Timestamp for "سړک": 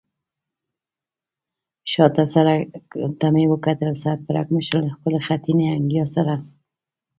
2.33-2.61